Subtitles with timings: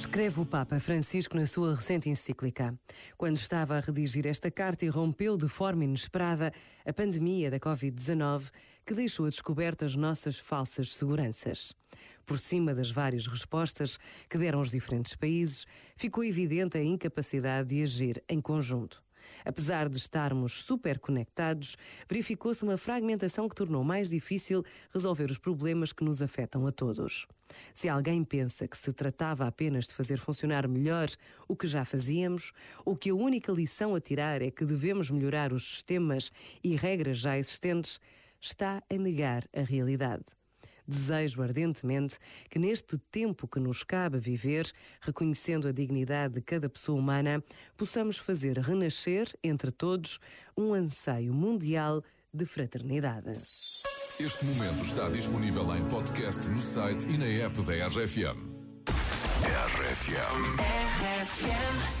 [0.00, 2.74] Escreve o Papa Francisco na sua recente encíclica.
[3.16, 6.52] Quando estava a redigir esta carta, irrompeu de forma inesperada
[6.84, 8.50] a pandemia da Covid-19,
[8.84, 11.74] que deixou a descoberta as nossas falsas seguranças.
[12.26, 13.98] Por cima das várias respostas
[14.28, 15.66] que deram os diferentes países,
[15.96, 19.02] ficou evidente a incapacidade de agir em conjunto.
[19.44, 21.76] Apesar de estarmos super conectados,
[22.08, 27.26] verificou-se uma fragmentação que tornou mais difícil resolver os problemas que nos afetam a todos.
[27.74, 31.08] Se alguém pensa que se tratava apenas de fazer funcionar melhor
[31.48, 32.52] o que já fazíamos,
[32.84, 36.30] ou que a única lição a tirar é que devemos melhorar os sistemas
[36.62, 38.00] e regras já existentes,
[38.40, 40.39] está a negar a realidade.
[40.90, 42.18] Desejo ardentemente
[42.50, 44.68] que neste tempo que nos cabe viver,
[45.00, 47.40] reconhecendo a dignidade de cada pessoa humana,
[47.76, 50.18] possamos fazer renascer entre todos
[50.56, 52.02] um anseio mundial
[52.34, 53.30] de fraternidade.
[54.18, 58.50] Este momento está disponível em podcast no site e na app da RFM.
[59.46, 60.58] RFM.
[60.98, 62.00] RFM.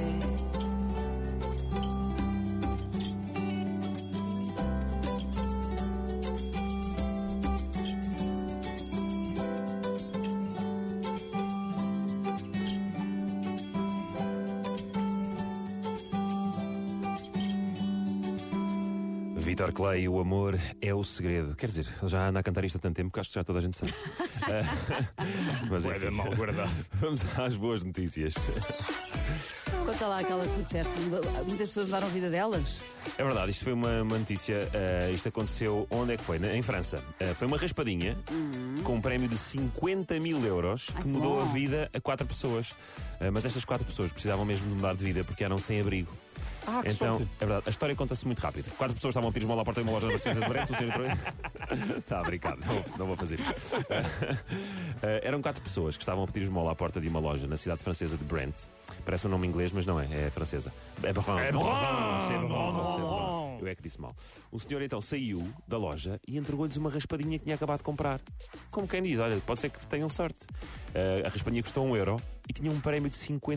[19.41, 21.55] Vitor Clay, o amor é o segredo.
[21.55, 23.43] Quer dizer, ele já anda a cantar isto há tanto tempo que acho que já
[23.43, 23.91] toda a gente sabe.
[25.69, 26.71] Mas é mal guardado.
[26.93, 28.35] Vamos às boas notícias.
[29.83, 30.93] Conta lá aquela que tu disseste,
[31.47, 32.79] muitas pessoas mudaram a vida delas.
[33.17, 34.57] É verdade, isto foi uma, uma notícia.
[34.57, 36.37] Uh, isto aconteceu onde é que foi?
[36.37, 36.97] Na, em França.
[37.19, 38.83] Uh, foi uma raspadinha uhum.
[38.83, 41.41] com um prémio de 50 mil euros que Ai, mudou bom.
[41.41, 42.71] a vida a quatro pessoas.
[42.71, 46.15] Uh, mas estas quatro pessoas precisavam mesmo de mudar de vida porque eram sem abrigo.
[46.67, 48.69] Ah, que então, é verdade, a história conta-se muito rápido.
[48.77, 50.73] Quatro pessoas estavam a tirar uma à porta de uma loja da Ciência de Brento,
[50.73, 51.07] o senhor entrou.
[51.97, 53.75] Está a brincar, não, não vou fazer isso.
[53.75, 53.81] Uh,
[55.23, 57.83] eram quatro pessoas que estavam a pedir esmola à porta de uma loja na cidade
[57.83, 58.55] francesa de Brent.
[59.03, 60.71] Parece um nome inglês, mas não é, é francesa.
[61.03, 61.39] É Bron.
[61.39, 63.57] É Bron.
[63.59, 64.15] Eu é que disse mal.
[64.51, 68.19] O senhor então saiu da loja e entregou-lhes uma raspadinha que tinha acabado de comprar.
[68.69, 70.45] Como quem diz, olha, pode ser que tenham sorte.
[70.93, 72.17] Uh, a raspadinha custou um euro
[72.49, 73.51] e tinha um prémio de 50